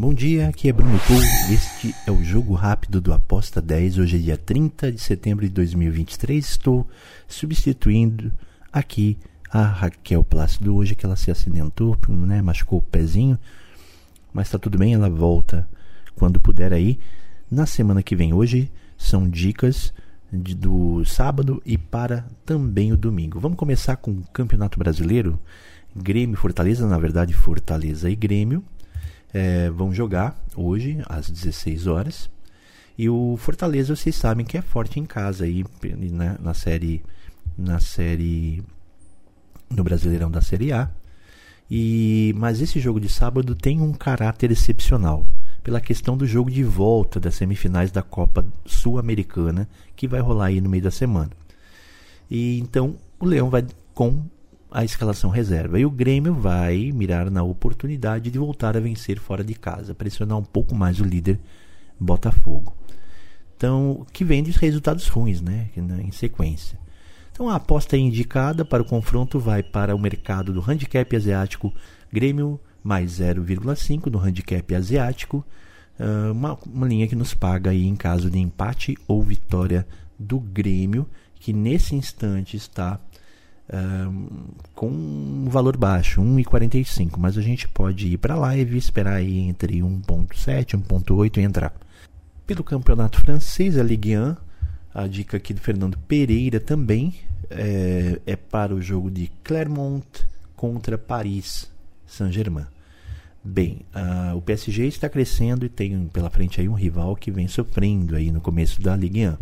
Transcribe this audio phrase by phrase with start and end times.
[0.00, 1.20] Bom dia, aqui é Bruno Pool.
[1.52, 3.98] Este é o Jogo Rápido do Aposta 10.
[3.98, 6.42] Hoje é dia 30 de setembro de 2023.
[6.42, 6.88] Estou
[7.28, 8.32] substituindo
[8.72, 9.18] aqui
[9.52, 13.38] a Raquel Plácido hoje que ela se acidentou, né, machucou o pezinho.
[14.32, 15.68] Mas está tudo bem, ela volta
[16.14, 16.98] quando puder aí.
[17.50, 19.92] Na semana que vem, hoje são dicas
[20.32, 23.38] de, do sábado e para também o domingo.
[23.38, 25.38] Vamos começar com o Campeonato Brasileiro.
[25.94, 28.64] Grêmio Fortaleza, na verdade Fortaleza e Grêmio
[29.32, 32.30] é, vão jogar hoje às 16 horas.
[32.98, 37.02] E o Fortaleza, vocês sabem que é forte em casa aí né, na série
[37.56, 38.62] na série
[39.68, 40.90] no Brasileirão da Série A.
[41.70, 45.24] E mas esse jogo de sábado tem um caráter excepcional
[45.62, 50.60] pela questão do jogo de volta das semifinais da Copa Sul-Americana que vai rolar aí
[50.60, 51.30] no meio da semana.
[52.30, 54.24] E então o Leão vai com
[54.70, 55.78] a escalação reserva.
[55.78, 60.38] E o Grêmio vai mirar na oportunidade de voltar a vencer fora de casa, pressionar
[60.38, 61.38] um pouco mais o líder
[61.98, 62.74] Botafogo.
[63.56, 66.78] Então, que vem de resultados ruins, né, em sequência.
[67.30, 71.72] Então, a aposta indicada para o confronto vai para o mercado do handicap asiático
[72.12, 75.44] Grêmio mais 0,5 no handicap asiático,
[76.32, 79.86] uma, uma linha que nos paga aí em caso de empate ou vitória
[80.18, 82.98] do Grêmio, que nesse instante está
[84.74, 89.38] com um valor baixo, 1,45, mas a gente pode ir para a live, esperar aí
[89.38, 91.72] entre 1,7 e 1,8 e entrar.
[92.46, 94.36] Pelo campeonato francês, a Ligue 1,
[94.92, 97.14] a dica aqui do Fernando Pereira também
[97.48, 100.04] é, é para o jogo de Clermont
[100.56, 101.70] contra Paris
[102.06, 102.66] Saint-Germain.
[103.42, 103.86] Bem,
[104.36, 108.30] o PSG está crescendo e tem pela frente aí um rival que vem sofrendo aí
[108.30, 109.36] no começo da Ligue 1.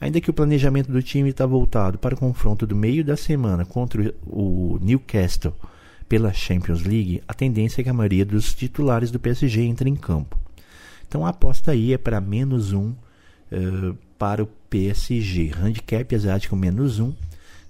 [0.00, 3.64] Ainda que o planejamento do time está voltado para o confronto do meio da semana
[3.64, 5.54] contra o Newcastle
[6.08, 9.96] pela Champions League, a tendência é que a maioria dos titulares do PSG entre em
[9.96, 10.38] campo.
[11.06, 12.90] Então a aposta aí é para menos um
[13.52, 15.52] uh, para o PSG.
[15.60, 17.12] Handicap asiático menos um.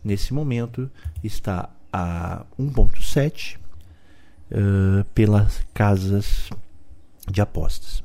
[0.05, 0.91] Nesse momento
[1.22, 6.50] está a 1.7 uh, pelas casas
[7.31, 8.03] de apostas.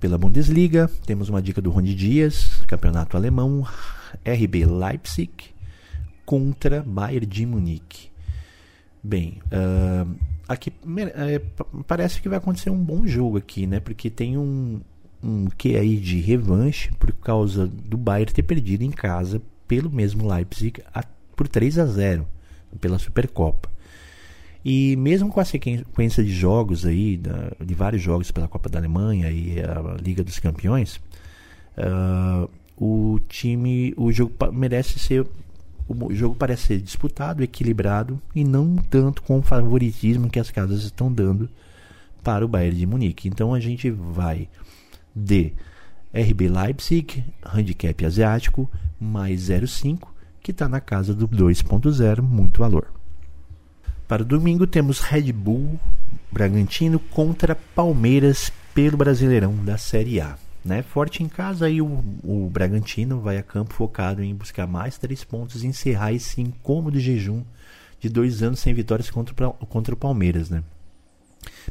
[0.00, 3.66] Pela Bundesliga, temos uma dica do Rony Dias, campeonato alemão,
[4.24, 5.32] RB Leipzig
[6.24, 8.08] contra Bayern de Munique.
[9.02, 10.08] Bem, uh,
[10.46, 13.80] aqui uh, parece que vai acontecer um bom jogo aqui, né?
[13.80, 14.80] Porque tem um,
[15.20, 20.32] um que aí de revanche por causa do Bayern ter perdido em casa pelo mesmo
[20.32, 21.02] Leipzig a,
[21.34, 22.24] por 3 a 0
[22.80, 23.68] pela Supercopa.
[24.70, 27.18] E mesmo com a sequência de jogos aí,
[27.64, 31.00] de vários jogos pela Copa da Alemanha e a Liga dos Campeões,
[31.78, 35.26] uh, o time, o jogo merece ser,
[35.88, 40.82] o jogo parece ser disputado, equilibrado e não tanto com o favoritismo que as casas
[40.82, 41.48] estão dando
[42.22, 43.26] para o Bayern de Munique.
[43.26, 44.50] Então a gente vai
[45.16, 45.54] de
[46.12, 48.70] RB Leipzig, handicap asiático,
[49.00, 50.08] mais 0,5,
[50.42, 52.97] que está na casa do 2,0, muito valor.
[54.08, 55.78] Para o domingo temos Red Bull
[56.32, 60.38] Bragantino contra Palmeiras pelo Brasileirão da Série A.
[60.64, 60.80] Né?
[60.80, 65.24] Forte em casa, aí o, o Bragantino vai a campo focado em buscar mais três
[65.24, 67.44] pontos e encerrar esse incômodo jejum
[68.00, 70.48] de dois anos sem vitórias contra, contra o Palmeiras.
[70.48, 70.64] Né?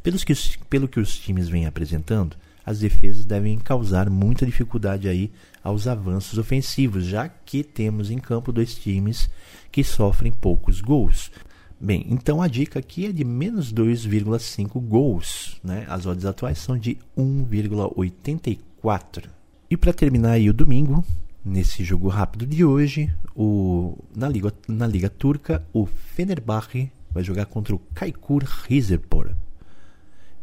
[0.04, 0.34] Pelos que,
[0.70, 5.32] pelo que os times vêm apresentando, as defesas devem causar muita dificuldade aí
[5.64, 9.28] aos avanços ofensivos, já que temos em campo dois times
[9.72, 11.32] que sofrem poucos gols.
[11.80, 15.60] Bem, então a dica aqui é de menos 2,5 gols.
[15.64, 15.86] Né?
[15.88, 19.26] As odds atuais são de 1,84.
[19.70, 21.06] E para terminar aí o domingo,
[21.46, 27.46] nesse jogo rápido de hoje, o, na, Liga, na Liga Turca, o Fenerbahçe vai jogar
[27.46, 29.36] contra o Kaikur Rizepor.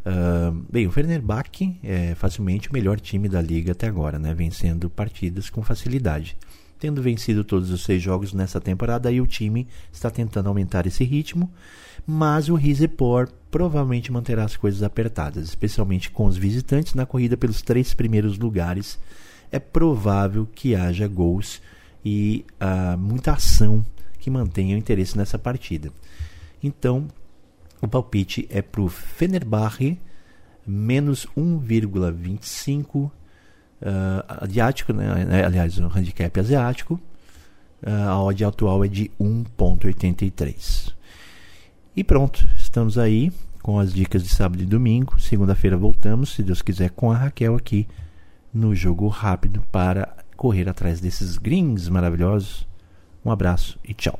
[0.06, 4.32] Uh, bem, o Fenerbahçe é facilmente o melhor time da liga até agora, né?
[4.34, 6.36] vencendo partidas com facilidade.
[6.78, 11.04] Tendo vencido todos os seis jogos nessa temporada, aí o time está tentando aumentar esse
[11.04, 11.50] ritmo,
[12.06, 17.62] mas o Rizepor provavelmente manterá as coisas apertadas, especialmente com os visitantes na corrida pelos
[17.62, 18.98] três primeiros lugares.
[19.50, 21.62] É provável que haja gols
[22.04, 23.84] e uh, muita ação
[24.18, 25.90] que mantenha o interesse nessa partida.
[26.62, 27.06] Então,
[27.80, 29.98] o palpite é para o Fenerbahçe
[30.66, 33.10] menos 1,25
[33.84, 35.26] uh, asiático, né?
[35.30, 37.00] É, aliás, o handicap asiático,
[37.82, 40.92] uh, a odd atual é de 1.83.
[41.96, 43.30] E pronto, estamos aí
[43.62, 45.20] com as dicas de sábado e domingo.
[45.20, 47.86] Segunda-feira voltamos, se Deus quiser, com a Raquel aqui
[48.52, 52.66] no jogo rápido para correr atrás desses greens maravilhosos.
[53.24, 54.18] Um abraço e tchau.